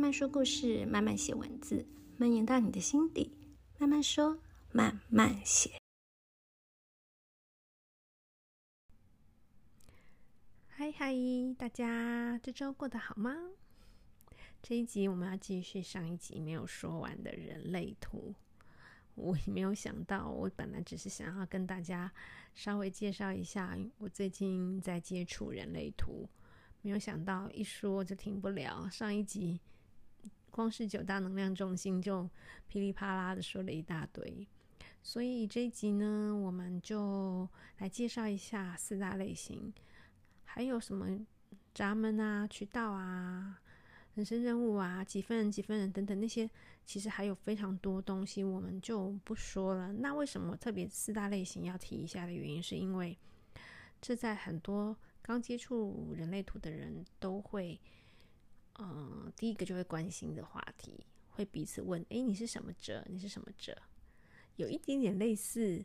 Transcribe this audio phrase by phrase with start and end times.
[0.00, 3.30] 慢慢说故事，慢慢写文字，蔓延到你的心底。
[3.76, 4.38] 慢慢说，
[4.72, 5.72] 慢慢写。
[10.68, 11.14] 嗨嗨，
[11.58, 13.36] 大家这周过得好吗？
[14.62, 18.34] 这一集我们要继续上一集没有说完的人类图。
[19.16, 22.10] 我也没有想到，我本来只是想要跟大家
[22.54, 26.26] 稍微介绍一下我最近在接触人类图。
[26.80, 29.60] 没有想到一说就停不了，上一集
[30.50, 32.28] 光是九大能量中心就
[32.68, 34.46] 噼里啪啦的说了一大堆，
[35.02, 39.72] 所以这一集呢，我们就来介绍一下四大类型，
[40.44, 41.18] 还有什么
[41.72, 43.60] 闸门啊、渠道啊、
[44.14, 46.50] 人生任务啊、几分人、几分人等等那些，
[46.84, 49.92] 其实还有非常多东西，我们就不说了。
[49.92, 53.16] 那为什么特别四大类型要提一下的原因，是因为
[54.00, 54.96] 这在很多。
[55.22, 57.78] 刚接触人类图的人都会，
[58.80, 63.04] 嗯、第一个就会关心的话题，会彼此问：“诶，你是什么者？
[63.08, 63.76] 你是什么者？”
[64.56, 65.84] 有一点点类似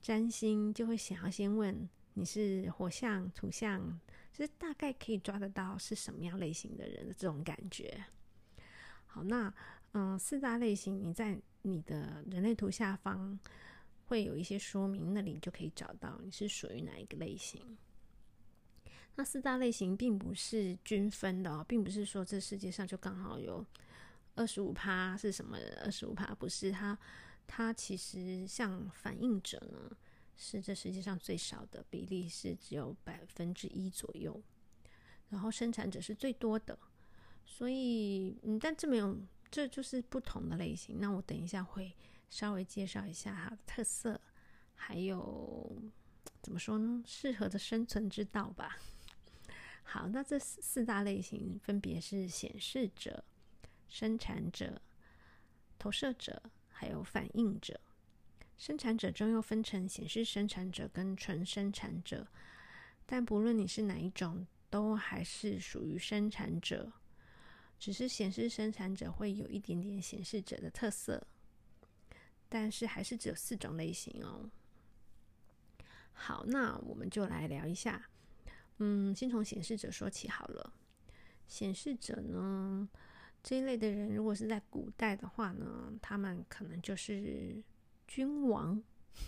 [0.00, 4.00] 占星，就会想要先问你是火象、土象，
[4.32, 8.04] 就是大概可以抓得到是什么样类型的人的这种感觉。
[9.06, 9.52] 好，那
[9.92, 13.38] 嗯、四大类型，你在你的人类图下方
[14.06, 17.76] 会有一些说明，那里就可以找到你是属于哪一个类型。
[19.14, 23.64] 那四大类型并不是均分的哦，并不是说这世界上就刚好有
[24.34, 26.98] 二十五趴是什么二十五趴，不是它，
[27.46, 29.94] 它其实像反应者呢，
[30.34, 34.42] 是这世界上最少的比例是只有百分之一左右，
[35.28, 36.78] 然后生产者是最多的，
[37.44, 39.14] 所以嗯，但这没有，
[39.50, 40.98] 这就是不同的类型。
[40.98, 41.94] 那我等一下会
[42.30, 44.18] 稍微介绍一下它的特色，
[44.74, 45.70] 还有
[46.40, 48.78] 怎么说呢，适合的生存之道吧。
[49.82, 53.24] 好，那这四四大类型分别是显示者、
[53.88, 54.80] 生产者、
[55.78, 57.78] 投射者，还有反应者。
[58.56, 62.28] 生产者中又分成显示生产者跟纯生产者，
[63.04, 66.92] 但不论你是哪一种，都还是属于生产者，
[67.78, 71.26] 只是显示生产者会有一点点显示者的特色，
[72.48, 74.48] 但是还是只有四种类型哦。
[76.12, 78.08] 好，那我们就来聊一下。
[78.84, 80.72] 嗯，先从显示者说起好了。
[81.46, 82.88] 显示者呢，
[83.40, 87.62] 这一类的人，如果是在古代的话呢，他们可能就是
[88.08, 88.82] 君王，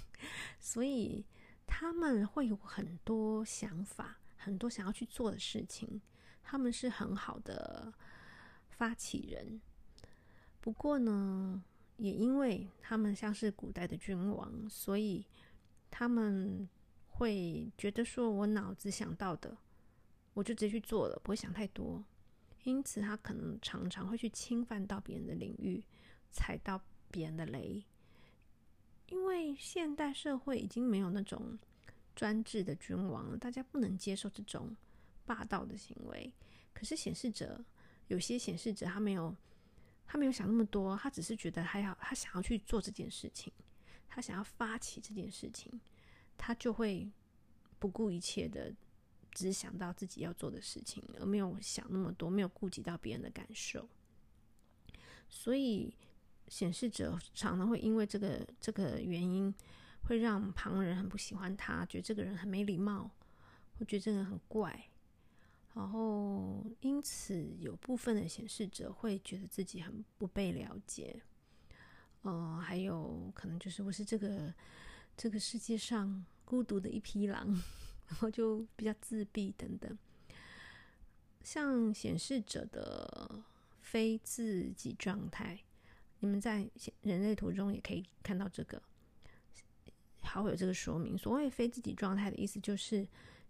[0.58, 1.24] 所以
[1.68, 6.02] 他们会有很多想法，很多想要去做的事情。
[6.42, 7.94] 他们是很好的
[8.70, 9.60] 发起人。
[10.60, 11.62] 不过呢，
[11.98, 15.24] 也因为他们像是古代的君王，所以
[15.92, 16.68] 他们。
[17.16, 19.56] 会觉得说，我脑子想到的，
[20.32, 22.04] 我就直接去做了，不会想太多。
[22.64, 25.84] 因此，他可能常常会去侵犯到别人的领域，
[26.32, 26.80] 踩到
[27.10, 27.84] 别人的雷。
[29.06, 31.56] 因为现代社会已经没有那种
[32.16, 34.74] 专制的君王了，大家不能接受这种
[35.24, 36.32] 霸道的行为。
[36.72, 37.64] 可是显示者，
[38.08, 39.36] 有些显示者他没有，
[40.04, 43.52] 他没有想那么多，他只是觉得还要，他想要去做这件事情，
[44.08, 45.80] 他想要发起这件事情。
[46.36, 47.10] 他就会
[47.78, 48.74] 不顾一切的
[49.30, 53.88] 只想到自己要做的事情，而没有想那么多，没有顾及到别人的感受。
[55.28, 55.92] 所以
[56.48, 59.52] 显示者常常会因为这个这个原因，
[60.04, 63.10] 会让旁人很不喜欢他，觉得这个人很没礼貌，
[63.78, 64.88] 会觉得这个人很怪。
[65.74, 71.20] 然后因此有部分的显示者会觉得自己很不被了解。
[72.22, 74.54] 呃，还有可能就是我是这个。
[75.16, 77.46] 这个世界上孤独的一匹狼，
[78.08, 79.96] 然后就比较自闭等等。
[81.42, 83.44] 像显示者的
[83.80, 85.62] 非自己状态，
[86.20, 86.68] 你们在
[87.02, 88.82] 人类图中也可以看到这个，
[90.22, 91.16] 好有这个说明。
[91.16, 93.06] 所谓非自己状态的意思，就是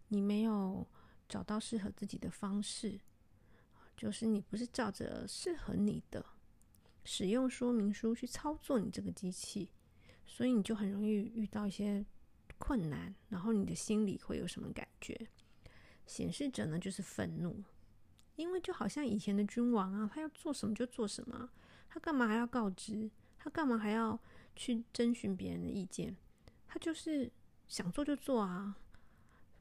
[0.09, 0.87] 你没有
[1.29, 3.01] 找到适合自己的方式，
[3.97, 6.27] 就是你不是照着适合你的
[7.05, 9.71] 使用说明书去操作你这个机器。
[10.27, 12.05] 所以你就很容易遇到一些
[12.59, 15.29] 困难，然后你的心里会有什么感觉？
[16.07, 17.63] 显示者呢，就是愤怒，
[18.37, 21.49] 因为就好像以前的君王啊，他要做什么就做什么，
[21.89, 23.11] 他干嘛还要告知？
[23.39, 24.19] 他干嘛还要
[24.57, 26.17] 去征询别人的意见？
[26.67, 27.31] 他就是
[27.67, 28.77] 想做就做啊，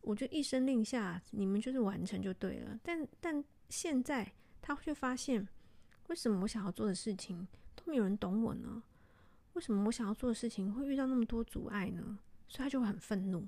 [0.02, 2.80] 我就一声令下，你们就是完成就对了。
[2.84, 5.48] 但但现在他却发现，
[6.08, 8.84] 为什么我想要做的事情都没有人懂我呢？
[9.54, 12.20] 为什么我想要做的事情会遇到那么多阻碍呢？
[12.48, 13.48] 所以他就会很愤怒。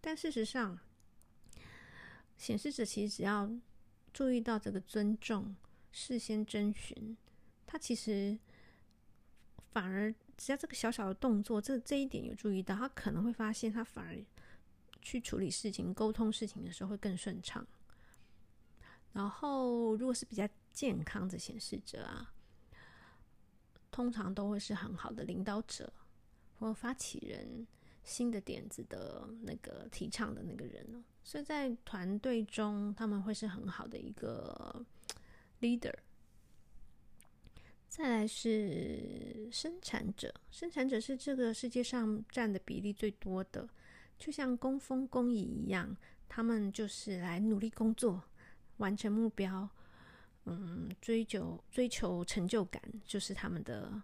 [0.00, 0.78] 但事实上，
[2.36, 3.50] 显示者其实只要
[4.12, 5.54] 注意到这个尊重，
[5.90, 7.16] 事先征询，
[7.66, 8.38] 他其实
[9.72, 14.24] 反而只要这个小小的动作，这这一点有注意到，他可能会发现他反而
[15.02, 17.66] 去处理事情、沟通事情的时候会更顺畅。
[19.12, 22.32] 然后，如果是比较健康的显示者啊，
[23.90, 25.92] 通常都会是很好的领导者
[26.58, 27.66] 或发起人。
[28.04, 34.82] 新的点子的那个提倡的那个人哦，所以在团队中他们会是很好的一个
[35.60, 35.92] leader。
[37.86, 43.68] 再来是生产者，生产者是这个世界上占的比例最多的，
[44.18, 45.94] 就像工蜂工蚁一样，
[46.30, 48.22] 他们就是来努力工作，
[48.78, 49.68] 完成目标，
[50.50, 54.02] 嗯，追求追求成就感，就是他们的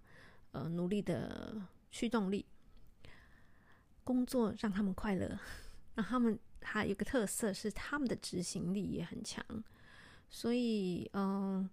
[0.53, 2.45] 呃努力的驱动力。
[4.03, 5.39] 工作让他们快乐，
[5.95, 9.43] 那他们还有个特色是他们的执行力也很强，
[10.29, 11.67] 所以嗯，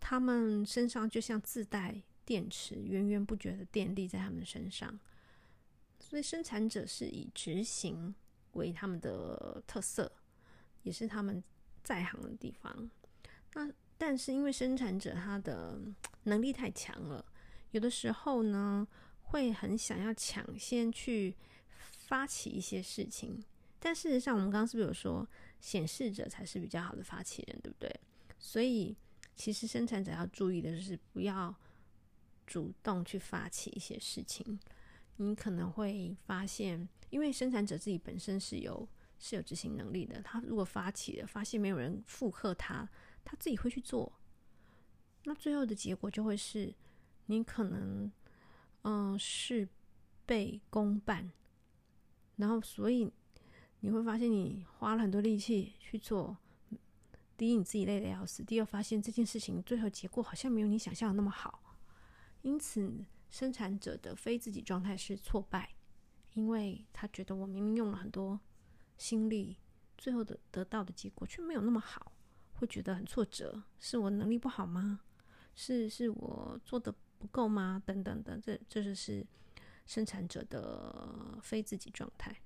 [0.00, 4.98] 他们身上就像自带电池，源源不绝的电力在他们身上。
[6.00, 8.12] 所以生产者是以执行
[8.54, 10.10] 为他们的特色，
[10.82, 11.40] 也是他们
[11.84, 12.90] 在行的地方。
[13.54, 15.78] 那但是因为生产者他的
[16.22, 17.22] 能力太强了，
[17.72, 18.88] 有的时候呢
[19.20, 21.36] 会很想要抢先去。
[22.08, 23.38] 发起一些事情，
[23.78, 25.28] 但事实上，我们刚刚是不是有说
[25.60, 28.00] 显示者才是比较好的发起人，对不对？
[28.38, 28.96] 所以，
[29.36, 31.54] 其实生产者要注意的就是不要
[32.46, 34.58] 主动去发起一些事情。
[35.16, 42.88] 你可能会发现，因为生产者自己本身是有是有执行能力的，他如果发起了，发现没有人附和他，
[43.30, 44.10] 他自己会去做，
[45.24, 46.74] 那最后的结果就会是
[47.26, 48.10] 你可能
[48.84, 49.68] 嗯事
[50.24, 51.30] 倍功半。
[52.36, 53.12] 然后，所以
[53.80, 56.38] 你会发现，你花了很多力气去做，
[57.36, 61.76] 第一，你自己累得要死；第二，发现这件事情最后结果好像没有你想象的那么好。
[62.40, 65.74] 因此，生产者的非自己状态是挫败，
[66.32, 68.40] 因为他觉得我明明用了很多
[68.96, 69.58] 心力，
[69.98, 72.12] 最后的得到的结果却没有那么好，
[72.58, 73.62] 会觉得很挫折。
[73.80, 75.00] 是我能力不好吗？
[75.56, 77.82] 是是我做的不够吗？
[77.86, 79.26] 等等的，这这就是。
[79.88, 82.36] 生产者的非自己状态，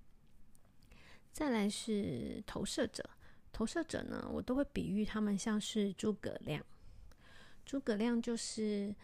[1.32, 3.10] 再来是投射者。
[3.50, 6.64] 投射者呢，我都会比喻他们像是诸葛亮。
[7.66, 8.94] 诸葛亮就是，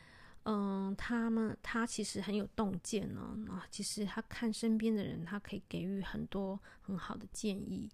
[0.44, 3.36] 嗯，他们他其实很有洞见呢。
[3.48, 7.90] 啊，其实他看身边的人，他可以给予很多很好的建议，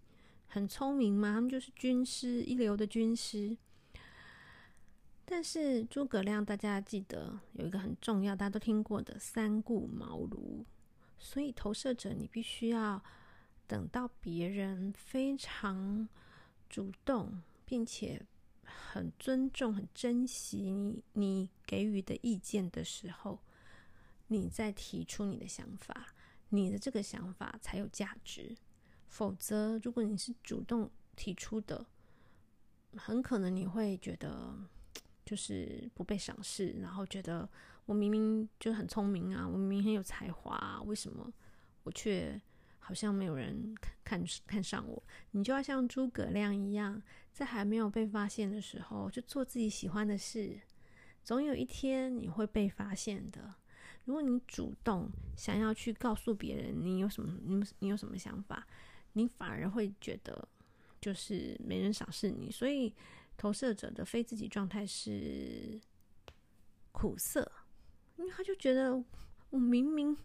[0.54, 1.32] 很聪明嘛。
[1.32, 3.58] 他们就是军师，一流的军师。
[5.24, 10.64] 但是诸葛亮，大家记得有一个很重要，大家都听过的“三顾茅庐”。
[11.18, 13.02] 所以投射者，你必须要
[13.66, 16.08] 等到别人非常
[16.68, 18.24] 主动，并且
[18.62, 23.40] 很尊重、很珍惜你你给予的意见的时候，
[24.28, 26.14] 你再提出你的想法，
[26.50, 28.54] 你的这个想法才有价值。
[29.14, 31.86] 否则，如果你是主动提出的，
[32.96, 34.58] 很可能你会觉得。
[35.26, 37.48] 就是不被赏识，然后觉得
[37.86, 41.32] 我明明就很聪明啊，我明明很有才华，为什么
[41.82, 42.38] 我却
[42.78, 43.74] 好像没有人
[44.04, 45.02] 看看看上我？
[45.30, 47.02] 你就要像诸葛亮一样，
[47.32, 50.60] 在还没有被发现的时候，就做自己喜欢的事，
[51.22, 53.54] 总有一天你会被发现的。
[54.04, 58.66] 如果你主动想要去告诉别人你有什么，你你有什么想法，
[59.14, 60.46] 你反而会觉得
[61.00, 62.94] 就是没人赏识你，所以。
[63.36, 65.80] 投射者的非自己状态是
[66.92, 67.50] 苦涩，
[68.14, 68.94] 因为他就觉得
[69.50, 70.16] 我明明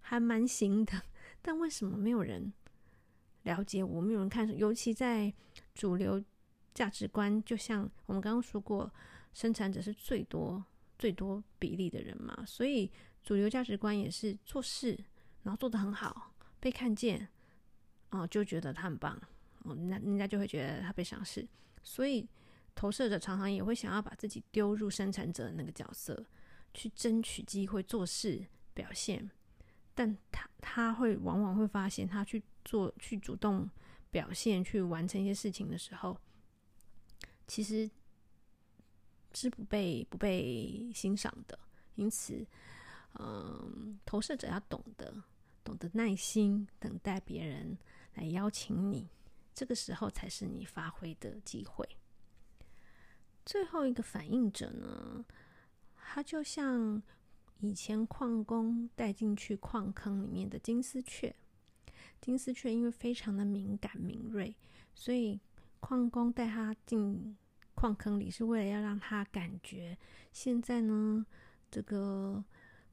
[0.00, 1.02] 还蛮行的，
[1.40, 2.52] 但为什么没有人
[3.44, 4.54] 了解我，没有人看？
[4.54, 5.32] 尤其在
[5.74, 6.22] 主流
[6.74, 8.92] 价值观，就像我们刚刚说过，
[9.32, 10.62] 生产者是最多
[10.98, 14.94] 最多比例的人嘛，所以主流价值观也是做事，
[15.42, 17.30] 然后做得很好，被看见，
[18.10, 19.20] 哦，就觉得他很棒，
[19.64, 21.46] 哦，那人家就会觉得他被赏识，
[21.82, 22.28] 所以。
[22.74, 26.24] 投射者常常也会想要把自己丢入生产者的那个角色，
[26.72, 29.28] 去争取机会做事表现，
[29.96, 33.68] 但他他会往往会发现，他去做去主动
[34.12, 36.16] 表现去完成一些事情的时候，
[37.48, 37.90] 其实
[39.34, 41.58] 是不被不被欣赏的。
[41.96, 42.46] 因此，
[43.18, 45.12] 嗯，投射者要懂得
[45.68, 47.76] 懂得耐心等待别人
[48.14, 49.10] 来邀请你，
[49.52, 51.86] 这个时候才是你发挥的机会。
[53.44, 55.22] 最后一个反应者呢，
[55.94, 57.02] 他就像
[57.60, 61.36] 以前矿工带进去矿坑里面的金丝雀。
[62.18, 64.56] 金丝雀因为非常的敏感敏锐，
[64.94, 65.38] 所以
[65.80, 67.36] 矿工带他进
[67.74, 69.98] 矿坑里，是为了要让他感觉
[70.32, 71.26] 现在呢，
[71.70, 72.42] 这个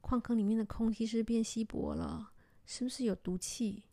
[0.02, 2.32] 矿坑里面的空气是变稀薄了，
[2.66, 3.84] 是不是有毒气？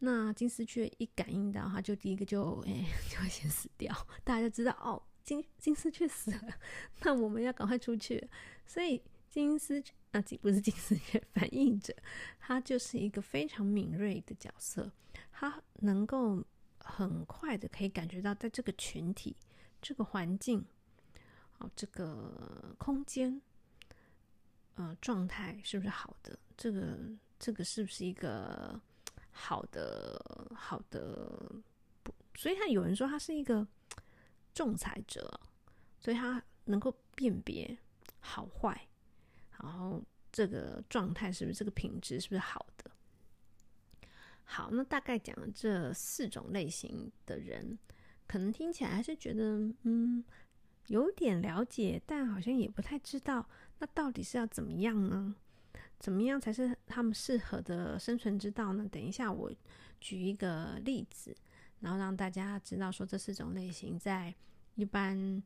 [0.00, 4.06] 那金丝雀一感应到，它就第一个就 哎、就会先死掉。
[4.22, 6.40] 大家就知道哦，金金丝雀死了，
[7.02, 8.28] 那我们要赶快出去。
[8.66, 9.00] 所以
[9.30, 11.94] 金丝啊，不是金丝雀，反应者，
[12.38, 14.92] 它就是一个非常敏锐的角色，
[15.32, 16.44] 它能够
[16.78, 19.34] 很快的可以感觉到，在这个群体、
[19.80, 20.64] 这个环境、
[21.58, 23.40] 哦这个空间，
[24.74, 26.38] 呃，状态是不是好的？
[26.56, 26.98] 这个
[27.38, 28.80] 这个是不是一个？
[29.38, 31.30] 好的，好的，
[32.34, 33.68] 所以他有人说他是一个
[34.54, 35.38] 仲裁者，
[36.00, 37.76] 所以他能够辨别
[38.18, 38.88] 好坏，
[39.60, 40.02] 然后
[40.32, 42.90] 这个状态是不是这个品质是不是好的？
[44.42, 47.78] 好，那大概讲了这四种类型的人，
[48.26, 50.24] 可能听起来还是觉得嗯
[50.86, 53.46] 有点了解，但好像也不太知道，
[53.80, 55.36] 那到底是要怎么样呢？
[55.98, 58.86] 怎么样才是他们适合的生存之道呢？
[58.90, 59.50] 等一下我
[60.00, 61.34] 举一个例子，
[61.80, 64.32] 然后让大家知道说这四种类型在
[64.74, 65.42] 一般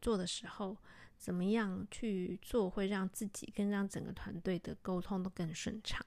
[0.00, 0.76] 做的时候，
[1.18, 6.04] 怎么样去做会让自己跟让整个团队的沟通都更顺畅。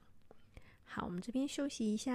[0.83, 2.13] 好，我们这边休息一下。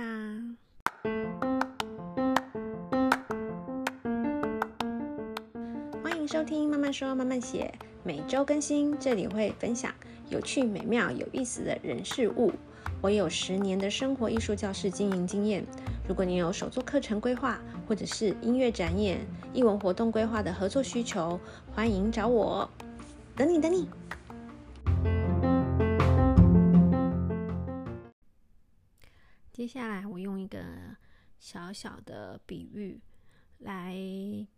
[6.03, 7.73] 欢迎收听慢慢说慢慢写，
[8.03, 9.95] 每周更新，这里会分享。
[10.31, 12.53] 有趣、美妙、有意思的人事物。
[13.03, 15.67] 我有十年的生活艺术教室经营经验。
[16.07, 21.41] 如果你有手作课程规划，或者是音乐展演、艺文活动规划的合作需求，
[21.73, 22.71] 欢迎找我。
[23.35, 23.89] 等你，等你。
[29.53, 30.61] 接下来，我用一个
[31.41, 33.01] 小小的比喻
[33.59, 33.97] 来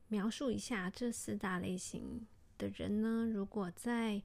[0.09, 2.27] 描述一下这四大类型
[2.59, 3.27] 的人呢。
[3.33, 4.23] 如果在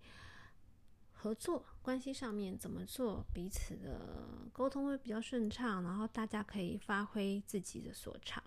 [1.20, 8.44] 合作关系上面怎么做，彼此的沟通会比较顺畅，然后大家可以发挥自己的所长。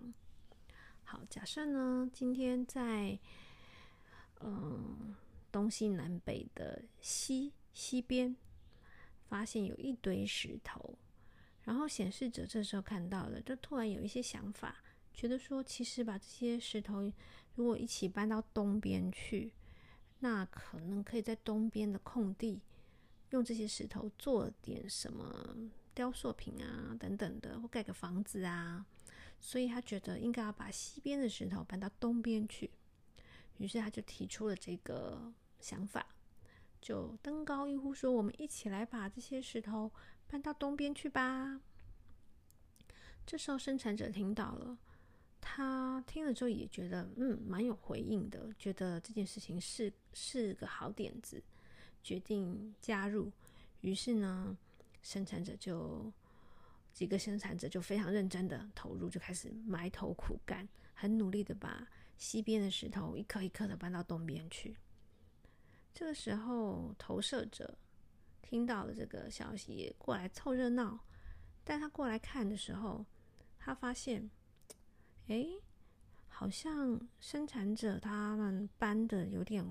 [1.02, 3.18] 好，假设呢，今天在
[4.40, 5.16] 嗯
[5.50, 8.36] 东西南北的西西边
[9.28, 10.96] 发现有一堆石头，
[11.64, 14.76] 然后显示者这时候看到了，就突然有一些想法，
[15.12, 17.12] 觉得说，其实把这些石头
[17.56, 19.52] 如果一起搬到东边去。
[20.20, 22.60] 那可能可以在东边的空地，
[23.30, 25.56] 用这些石头做点什么
[25.94, 28.86] 雕塑品啊，等等的，或盖个房子啊。
[29.40, 32.70] 所以他觉得应该要把西边的石头搬到东边去，
[33.56, 36.06] 于是他就提出了这个想法，
[36.80, 39.90] 就登高一呼说：“我们一起来把这些石头
[40.26, 41.60] 搬到东边去吧。”
[43.24, 44.76] 这时候生产者听到了。
[45.40, 51.42] 他听了之后也觉得，嗯，蛮有回应的，觉得这件事情是是个好点子，
[52.02, 53.32] 决定加入。
[53.80, 54.56] 于是呢，
[55.02, 56.12] 生产者就
[56.92, 64.76] 几个生产者就非常认真的投入，就开始埋头苦干，很努力的把西边的石头一颗一颗的搬到东边去。
[65.94, 67.76] 这个时候，投射者
[68.42, 71.00] 听到了这个消息，也过来凑热闹。
[71.64, 73.06] 但他过来看的时候，
[73.58, 74.30] 他发现。
[75.30, 75.46] 哎，
[76.26, 79.64] 好像生产者他们搬的有点，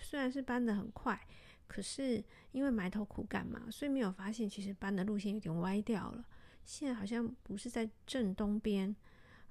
[0.00, 1.28] 虽然是搬的很快，
[1.66, 6.26] 可是因为埋头苦干嘛，所以没有发现其实搬的路线有点歪掉了。
[6.64, 8.96] 现在好像不是在正东边，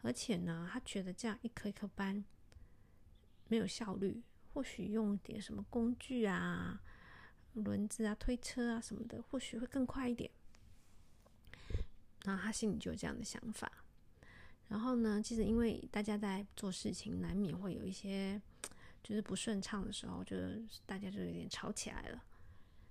[0.01, 2.25] 而且呢，他觉得这样一颗一颗搬
[3.47, 6.81] 没有效率，或许用点什么工具啊、
[7.53, 10.31] 轮子啊、推车啊什么的，或许会更快一点。
[12.23, 13.71] 然后他心里就有这样的想法。
[14.69, 18.41] 然后呢，其实因为大家在做事情，难免会有一些
[19.01, 20.35] 就是不顺畅的时候，就
[20.85, 22.21] 大家就有点吵起来了。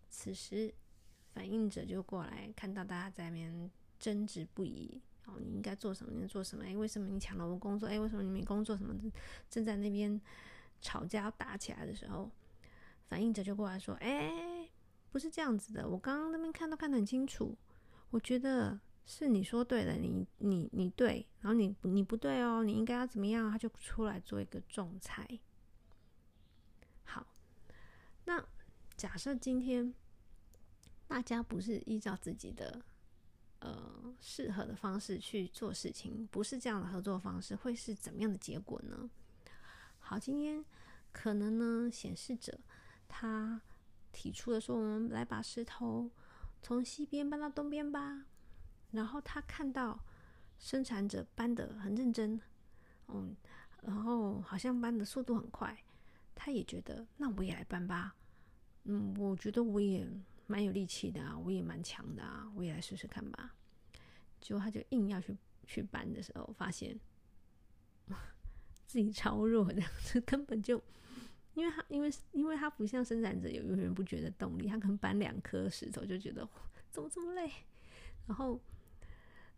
[0.08, 0.72] 此时，
[1.34, 5.02] 反应者就过来，看到大家在那边争执不已。
[5.26, 6.12] 哦，你应该做什么？
[6.18, 6.64] 你做什么？
[6.64, 7.86] 哎，为什么你抢了我工作？
[7.88, 8.74] 哎，为什么你没工作？
[8.74, 8.94] 什么
[9.50, 10.18] 正在那边
[10.80, 12.30] 吵架打起来的时候，
[13.06, 14.66] 反应者就过来说：“哎，
[15.10, 17.54] 不是这样子的，我刚刚那边看都看得很清楚，
[18.08, 23.48] 我觉得。”是你说对了，你你你对，然后你你不对哦，你应该要怎么样？
[23.48, 25.38] 他就出来做一个仲裁。
[27.04, 27.24] 好，
[28.24, 28.44] 那
[28.96, 29.94] 假设今天
[31.06, 32.82] 大家不是依照自己的
[33.60, 39.08] 呃适合的方式去做事情，不是这样的合作方式，会是怎么样的结果呢？
[40.00, 40.64] 好，今天
[41.12, 42.58] 可能呢，显示者
[43.06, 43.62] 他
[44.10, 46.10] 提出了说，我们来把石头
[46.60, 48.26] 从西边搬到东边吧。
[48.96, 50.02] 然后他看到
[50.58, 52.40] 生产者搬得很认真，
[53.08, 53.36] 嗯
[53.82, 55.76] 然后好像搬的速度很快，
[56.34, 58.16] 他也觉得那我也来搬吧。
[58.84, 60.08] 嗯，我觉得我也
[60.46, 63.54] 蛮有力气的啊，我也蛮强的啊，我也来试试看吧。
[64.40, 65.36] 结果他就硬要去
[65.66, 66.98] 去搬的时候，发现
[68.86, 70.82] 自己超弱的，这 根本就
[71.54, 76.48] 因为他因为因为他不像生产者有源源不绝的动力，他可能搬两颗石头就觉得
[76.90, 77.50] 怎么这么累。
[78.26, 78.60] 然后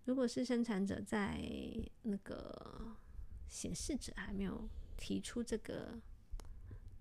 [0.09, 1.39] 如果是生产者在
[2.03, 2.97] 那个
[3.47, 6.01] 显示者还没有提出这个。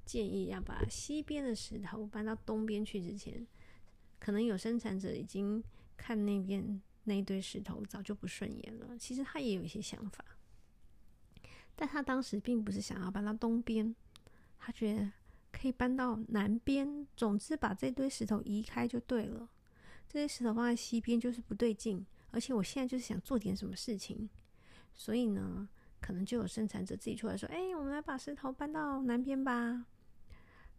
[0.05, 3.45] 建议要把西边的石头搬到东边去之前，
[4.21, 5.61] 可能有生产者已经
[5.97, 8.97] 看那边那一堆石头早就不顺眼了。
[8.97, 10.23] 其实他也有一些想法，
[11.75, 13.93] 但他当时并不是想要搬到东边，
[14.57, 15.11] 他觉得
[15.51, 17.05] 可以搬到南边。
[17.17, 19.49] 总之把这堆石头移开就对了。
[20.07, 24.29] 这些石头放在西边就是不对劲，而且我现在就是想做点什么事情，
[24.93, 25.67] 所以呢，
[25.99, 29.85] 可能就有生产者自己出来说：“哎，我们来把石头搬到南边吧。”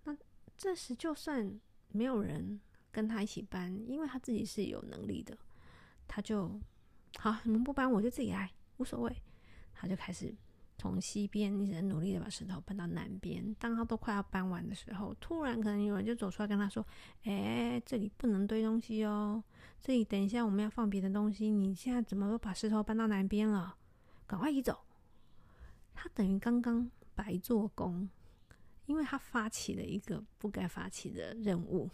[0.04, 0.16] 那
[0.56, 2.60] 这时，就算没有人
[2.92, 5.36] 跟他一起搬，因为他自己是有能力的，
[6.06, 6.60] 他就
[7.18, 9.16] 好，你们不搬，我就自己来，无所谓。
[9.72, 10.34] 他就开始
[10.78, 13.54] 从西边一直很努力的把石头搬到南边。
[13.58, 16.86] 当他都快要搬完的时候，突然可能有人就走出来跟他说
[17.24, 19.42] ：“哎，这里不能堆东西哦，
[19.82, 21.50] 这里等一下我们要放别的东西。
[21.50, 23.76] 你现在怎么都把石头搬到南边了？
[24.26, 24.78] 赶快移走！”
[25.92, 28.08] 他等于刚刚白做工。
[28.86, 31.90] 因为他发起了一个不该发起的任务，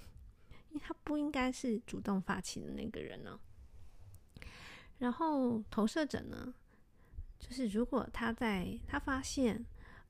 [0.71, 3.37] 因为他不应该是主动发起的那个人呢。
[4.99, 6.55] 然后投射者呢，
[7.47, 9.63] 就是如果他在他发现，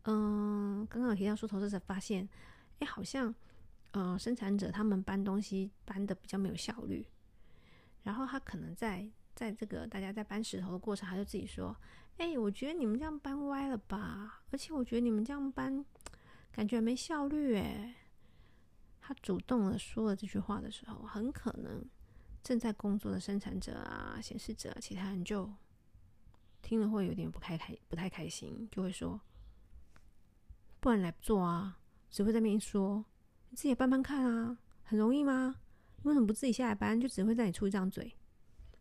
[0.05, 2.29] 嗯，刚刚有提到说投资者发现，
[2.79, 3.35] 哎，好像，
[3.91, 7.05] 呃，生产者他们搬东西搬的比较没有效率，
[8.05, 11.77] 然后他可能在在这个大家在搬石头的过程，他就自己说，
[12.19, 15.85] 哎，我觉得你们这样搬歪了吧，而且我觉得你们这样搬。
[16.53, 17.93] 感觉没效率诶。
[19.01, 21.85] 他主动的说了这句话的时候，很可能
[22.45, 25.53] 正在工作的生产者啊、显示者、其他人就
[26.65, 29.21] 听了会有点不开开、不太开心，就会说
[30.81, 31.79] ：“不然来不做啊！”
[32.11, 33.05] 只会在那边说
[33.51, 35.57] ：“你自己也搬搬看啊，很容易吗？
[36.03, 37.01] 为什么不自己下来搬？
[37.01, 38.17] 就只会在你出一张嘴。”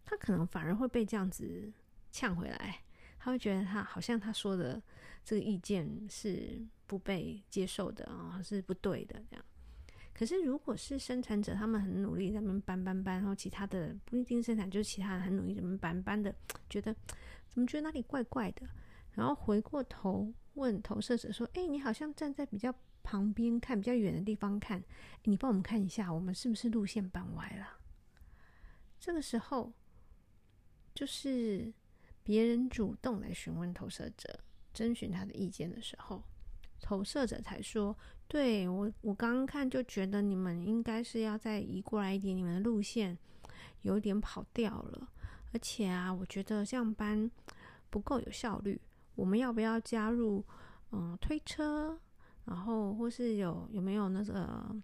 [0.06, 1.72] 他可能反而会被这样子
[2.12, 2.84] 呛回来，
[3.20, 4.82] 他会觉得他好像他说的
[5.24, 6.66] 这个意见是。
[6.86, 9.44] 不被接受的啊，是不对的这样。
[10.14, 16.34] 可是如果是生产者，他们很努力在那边搬搬搬，然后其他的不一定生产，就是其他人很努力 怎么搬搬的，
[16.70, 16.96] 觉得
[17.50, 18.68] 怎么觉得哪里怪怪的，
[19.14, 24.84] 然后回过头问投射者说：“哎，你好像站在比较旁边看，比较远的地方看，
[25.24, 27.80] 你帮我们看一下，我们是不是路线搬歪了？”
[29.00, 29.74] 这个时候，
[30.94, 31.74] 就是
[32.24, 34.40] 别人主动来询问投射者，
[34.74, 36.24] 征询他的意见的时候。
[36.80, 37.98] 投射者才说
[38.28, 43.16] ：“对，我，我刚刚看就觉得你们应该是要再移过来一点，你们的路线
[43.84, 45.08] 有点跑掉了。
[45.54, 47.30] 而且啊，我觉得这样搬
[47.92, 48.82] 不够有效率。
[49.14, 50.44] 我们要不要加入
[50.92, 52.00] 嗯推车？
[52.46, 54.76] 然后或是有有没有那个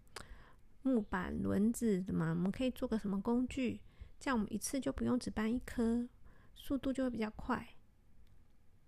[0.83, 2.29] 木板轮子的嘛？
[2.29, 3.81] 我们可以做个什么工具？
[4.19, 6.07] 这样我们一次就不用只搬一颗，
[6.53, 7.67] 速度就会比较快。”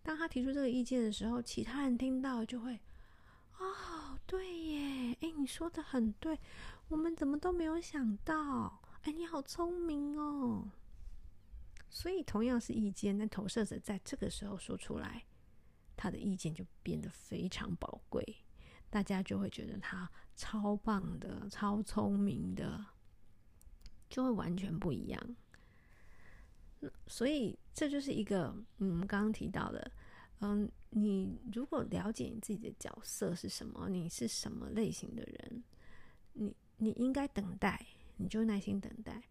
[0.04, 2.80] 当他提出这个意见的时候，其他人听到就会。
[4.32, 6.40] 对耶，哎，你说的很对，
[6.88, 10.72] 我们怎么都没有想到，哎，你好聪明哦。
[11.90, 15.26] 所以同样是意见，但投射者在这个时候说出来，
[15.98, 18.38] 他的意见就变得非常宝贵，
[18.90, 22.86] 大家就会觉得他超棒的、超聪明的，
[24.10, 25.36] 就会完全不一样。
[27.06, 29.92] 所以这就是一个，嗯，刚刚提到的。
[30.42, 35.64] 嗯，你如果了解你自己的角色是什么，你是什么类型的人，
[36.34, 37.86] 你你应该等待，
[38.18, 39.22] 你就耐心等待。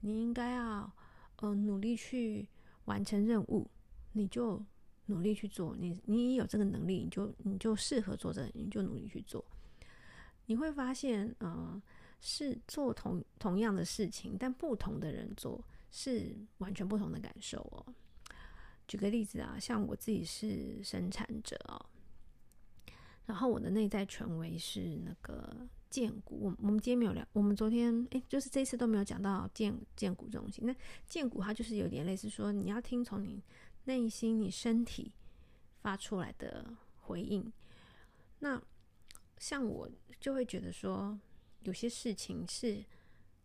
[0.00, 0.90] 你应该要
[1.36, 2.48] 呃努力去
[2.86, 3.70] 完成任务，
[4.12, 4.62] 你就
[5.06, 5.76] 努力去做。
[5.78, 9.44] 你你有这个能力，你就你就适合做这，你就努力去做。
[10.46, 11.82] 你会发现，呃，
[12.20, 17.94] 是做同同样的事情，但不同的人做是完全不同的感受哦。
[18.86, 21.86] 举个例子啊，像我自己是生产者哦，
[23.26, 26.38] 然后我的内在权威是那个荐骨。
[26.42, 30.60] 我我们今天没有聊，我们昨天诶，就是这次都没有讲到荐荐骨这种东西。
[30.62, 30.74] 那
[31.06, 33.42] 荐骨它就是有点类似说，你要听从你
[33.84, 35.12] 内心、你身体
[35.80, 37.50] 发出来的回应。
[38.40, 38.60] 那
[39.38, 41.18] 像我就会觉得说，
[41.62, 42.84] 有些事情是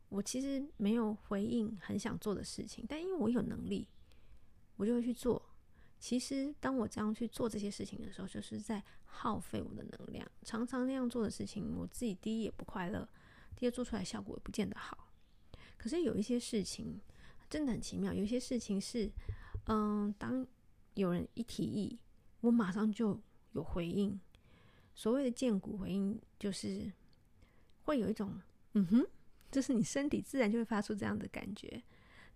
[0.09, 3.87] 我其实没有回应，很想做的事情，但因为我有能力。
[4.79, 5.41] 我就会去做，
[5.99, 10.25] 其实当我这样去做这些事情的时候，就是在耗费我的能量。
[10.43, 13.05] 常常那样做的事情，我自己第一也不快乐，
[13.57, 15.11] 第二做出来效果也不见得好。
[15.77, 16.97] 可是有一些事情
[17.49, 19.11] 真的很奇妙，有一些事情是，
[19.65, 20.47] 嗯，当
[20.93, 21.99] 有人一提议，
[22.39, 23.19] 我马上就
[23.51, 24.17] 有回应。
[24.95, 26.89] 所谓的见骨回应，就是
[27.83, 28.41] 会有一种
[28.75, 29.05] 嗯哼，
[29.51, 31.83] 就是你身体自然就会发出这样的感觉。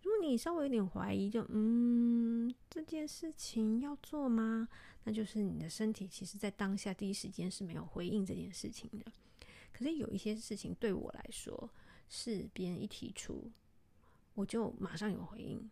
[0.04, 4.68] 如果你稍微有点怀疑，就嗯，这件事情要做吗？
[5.06, 9.12] 那就是你的身体其实在当下第一时间是没有回应这件事情的。
[9.72, 11.70] 可是有一些事情对我来说，
[12.10, 13.50] 是别人一提出，
[14.36, 15.70] 我就马上有回应，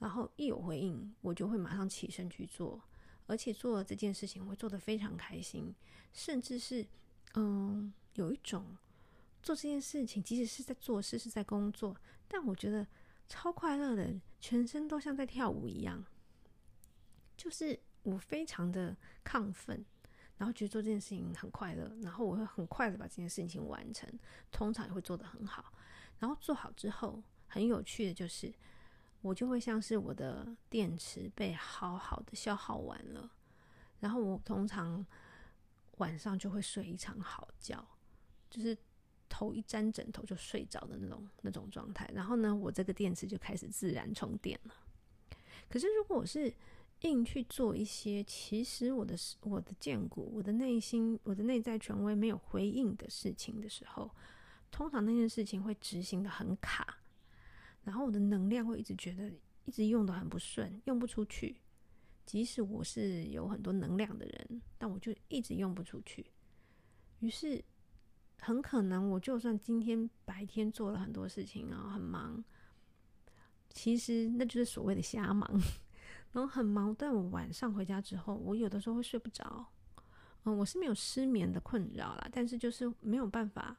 [0.00, 2.80] 然后一有回应，我就会马上起身去做。
[3.28, 5.74] 而且做了这件事情，我会做得非常开心，
[6.12, 6.86] 甚至是，
[7.34, 8.64] 嗯，有一种
[9.42, 11.96] 做这件事情，即使是在做事，是在工作，
[12.28, 12.86] 但我觉得
[13.28, 16.04] 超快乐的，全身都像在跳舞一样。
[17.36, 19.84] 就是我非常的亢奋，
[20.38, 24.08] 然后觉得做这件事情很快乐，然后我会很快的把这件事情完成，
[24.50, 25.72] 通常也会做得很好。
[26.18, 28.52] 然后做好之后，很有趣的就是。
[29.22, 33.28] 我就会像是我的电池被好好的消耗完了，
[33.98, 35.04] 然后我通常
[35.96, 37.84] 晚上就会睡一场好觉，
[38.48, 38.76] 就是
[39.28, 42.10] 头一沾枕头就睡着的那种那种状态。
[42.14, 44.74] 然后呢，我这个电池就开始自然充电了。
[45.68, 46.52] 可是如果我是
[47.00, 54.10] 硬去做一些，其实我的我的荐骨、我的内心、我的内在权威没有回应的事情的时候，
[54.70, 56.98] 通常那件事情会执行得很卡。
[57.84, 59.30] 然后我的能量会一直觉得
[59.64, 61.56] 一直用得很不顺，用不出去。
[62.24, 66.26] 即使我是有很多能量的人，但我就一直用不出去。
[67.20, 67.62] 于是
[68.40, 72.44] 很可能我就算今天白天做了很多事情啊，很忙，
[73.70, 75.50] 其实那就是所谓的瞎忙。
[76.32, 79.66] 然后很忙，但我晚上回家之后，我有的时候会睡不着。
[80.44, 83.76] 嗯，我是没有失眠的困扰啦，但是就是没有办法。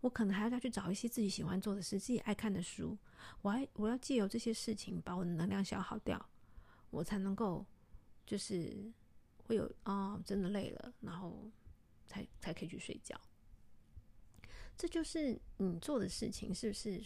[0.00, 2.96] 我可能还要再去找一些自己喜欢做的事，自己爱看的书。
[3.42, 6.28] 我还我要借由这些事情把我的能量消耗掉，
[6.90, 7.64] 我才能够
[8.26, 8.90] 就是
[9.44, 11.48] 会有啊、哦，真的累了，然后
[12.06, 13.14] 才才可以去睡觉。
[14.76, 17.02] 这就是你做的事情是不是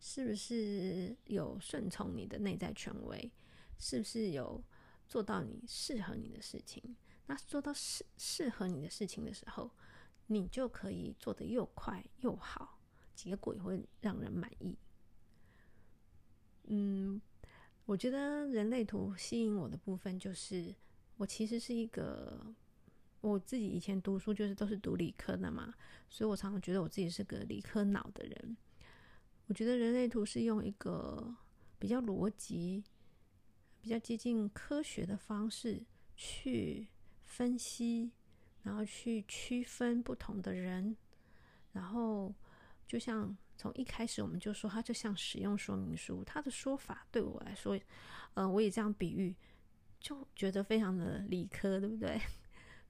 [0.00, 3.30] 是不是有顺从你的内在权威？
[3.78, 4.62] 是不是有
[5.06, 6.82] 做到你适合你的事情？
[7.26, 9.70] 那做到适适合你的事情的时候，
[10.26, 12.78] 你就可以做得又快又好，
[13.14, 14.76] 结果也会让人满意。
[16.64, 17.20] 嗯，
[17.84, 20.74] 我觉得人类图吸引我的部分就是，
[21.16, 22.54] 我其实是一个
[23.28, 25.72] 我自己以前读书就是都是读理科的嘛，
[26.08, 28.56] 所以我常常觉得我自己是个理科脑的人。
[29.46, 31.34] 我觉得人类图是用一个
[31.78, 32.84] 比较逻辑、
[33.80, 35.82] 比较接近科学的方式
[36.16, 36.88] 去
[37.22, 38.12] 分析。
[38.64, 40.96] 然后去区分不同的人，
[41.72, 42.34] 然后
[42.88, 47.78] 就像从一开始我们就说，它就像使用说明书，它的说法对我来说，
[48.32, 49.36] 呃，我也这样比喻，
[50.00, 52.18] 就觉得非常的理科，对不对？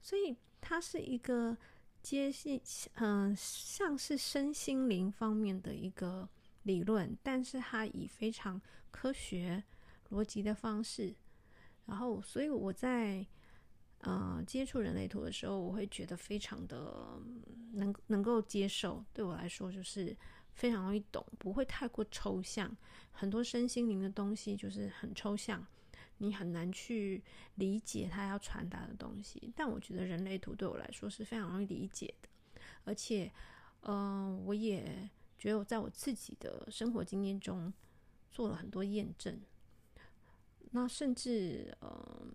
[0.05, 1.57] 所以它是一个
[2.03, 2.61] 接近，
[2.97, 6.29] 嗯、像是身心灵方面的一个
[6.61, 9.63] 理论，但是它以非常科学
[10.11, 11.15] 逻辑的方式，
[11.87, 13.25] 然后，所以我在。
[13.99, 17.19] 呃，接触人类图的时候，我会觉得非常的
[17.73, 19.03] 能能够接受。
[19.11, 20.15] 对我来说，就是
[20.53, 22.69] 非常容易懂，不会太过抽象。
[23.11, 25.65] 很多身心灵的东西就是很抽象，
[26.17, 27.23] 你很难去
[27.55, 29.51] 理解他要传达的东西。
[29.55, 32.29] 但我觉得人类图对我来说是非常容易理解的，
[32.83, 33.31] 而且，
[33.81, 37.73] 嗯、呃，我也觉得我在我自己的生活经验中
[38.31, 39.39] 做了很多验证。
[40.71, 42.27] 那甚至，呃。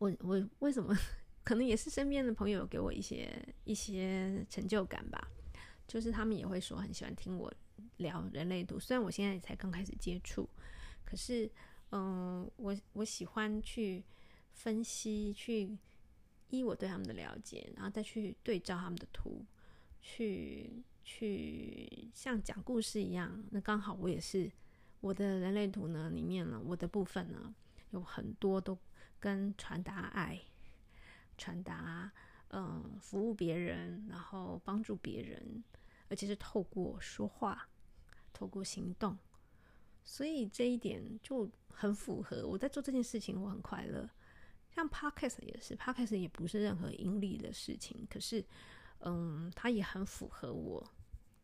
[0.00, 0.96] 我我为什么
[1.42, 3.28] 可能也是身边的朋友给我一些
[3.64, 5.28] 一些成就感吧，
[5.88, 7.52] 就是他们也会说很喜欢听我
[7.96, 10.48] 聊人类图，虽然我现在才刚开始接触，
[11.04, 11.50] 可是
[11.90, 14.04] 嗯，我我喜欢去
[14.52, 15.76] 分析，去
[16.50, 19.44] 依我对他们的了解，然后再去对照他们的图，
[20.00, 23.44] 去去像讲故事一样。
[23.50, 24.50] 那刚好我也是
[25.00, 27.54] 我的人类图呢里面呢，我的部分呢
[27.90, 28.78] 有很多都。
[29.20, 30.40] 跟传达爱、
[31.36, 32.08] 传达
[32.50, 35.64] 嗯服务别人，然后帮助别人，
[36.08, 37.68] 而且是透过说话、
[38.32, 39.18] 透过行动，
[40.10, 44.08] 所以这一点就很符合我在做这件事情，我很快乐。
[44.74, 48.42] 像 Podcast 也是，Podcast 也不是任何盈利的事情，可是
[49.00, 50.82] 嗯，它也很符合我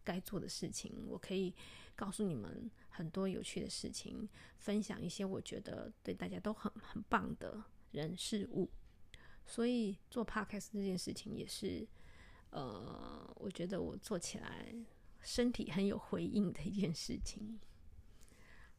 [0.02, 1.04] 该做的事情。
[1.06, 1.54] 我可以
[1.94, 8.70] 告诉你们很多有趣的事情，分享一些我觉得对大家都很很棒的人事物。
[9.44, 11.86] 所以做 podcast 这件事情也是，
[12.48, 14.74] 呃，我觉得我做起来
[15.20, 17.60] 身体很有回应的一件事情。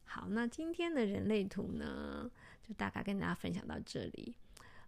[0.06, 2.30] 好，那今天的人类图呢，
[2.62, 4.34] 就大概跟大家分享到这里。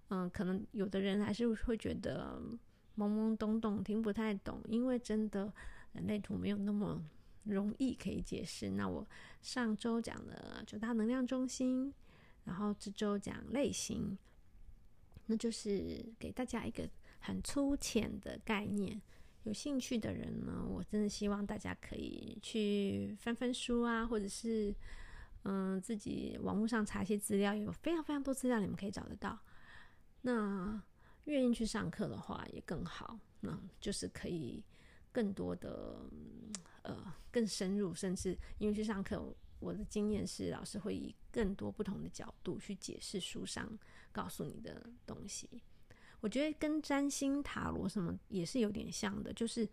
[0.09, 2.41] 嗯，可能有的人还是会觉得
[2.97, 5.53] 懵懵懂懂，听不太懂，因为真的
[5.93, 7.05] 人类图没有那么
[7.45, 8.71] 容易可以解释。
[8.71, 9.07] 那我
[9.43, 11.93] 上周讲了九大能量中心，
[12.45, 14.17] 然后这周讲类型，
[15.27, 18.99] 那就是给大家一个很粗浅的概念。
[19.45, 24.75] 有兴趣的人呢，我真的希望大家可以去翻翻书啊，或者是
[25.51, 29.39] 嗯自己网络上查一些资料，有非常非常多资料你们可以找得到。
[30.21, 30.83] 那
[31.25, 34.63] 愿意去上课的话也更好，那就是可以
[35.11, 36.01] 更多的
[36.83, 43.79] 呃更深入，甚至因为去上课，我的经验是老师会以更多不同的角度去解释书上
[44.13, 45.49] 告诉你的东西。
[46.21, 49.67] 我觉得跟占星塔罗什么也是有点像的，就是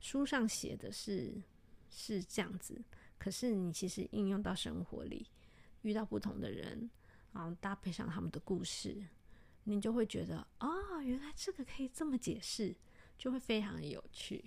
[0.00, 1.40] 书上写的是
[1.88, 2.82] 是这样子，
[3.20, 5.26] 可是你其实应用到生活里，
[5.82, 6.88] 遇到不同的人，
[7.34, 8.96] 然后搭配上他们的故事。
[9.64, 12.74] 你就会觉得哦，原来这个可以这么解释，
[13.18, 14.42] 就会非常的有趣。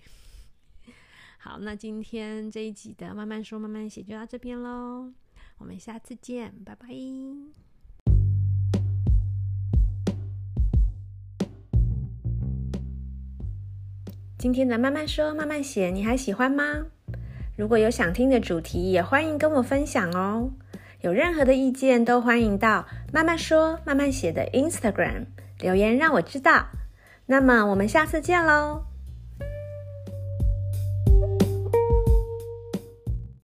[1.37, 5.13] 好，那今天这一集的慢慢说慢慢写就到这边喽，
[5.59, 6.87] 我们下次见，拜拜。
[14.39, 16.87] 今天的慢慢说慢慢写你还喜欢吗？
[17.55, 20.51] 如果有想听的主题，也欢迎跟我分享哦。
[21.01, 25.25] 有任何的意见都欢迎到慢慢说慢慢写的 Instagram
[25.59, 26.67] 留言让我知道。
[27.25, 28.92] 那么我们下次见喽。